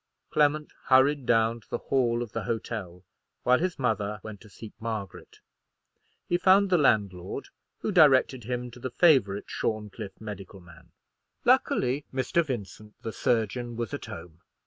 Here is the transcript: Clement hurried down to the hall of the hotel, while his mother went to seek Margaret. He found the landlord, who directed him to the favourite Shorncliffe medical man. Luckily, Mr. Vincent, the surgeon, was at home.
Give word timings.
Clement 0.31 0.71
hurried 0.85 1.27
down 1.27 1.59
to 1.61 1.69
the 1.69 1.77
hall 1.77 2.23
of 2.23 2.31
the 2.31 2.45
hotel, 2.45 3.03
while 3.43 3.59
his 3.59 3.77
mother 3.77 4.19
went 4.23 4.41
to 4.41 4.49
seek 4.49 4.73
Margaret. 4.79 5.41
He 6.27 6.39
found 6.39 6.71
the 6.71 6.77
landlord, 6.79 7.49
who 7.81 7.91
directed 7.91 8.45
him 8.45 8.71
to 8.71 8.79
the 8.79 8.89
favourite 8.89 9.43
Shorncliffe 9.47 10.19
medical 10.19 10.59
man. 10.59 10.91
Luckily, 11.45 12.05
Mr. 12.11 12.43
Vincent, 12.43 12.95
the 13.03 13.13
surgeon, 13.13 13.75
was 13.75 13.93
at 13.93 14.05
home. 14.05 14.41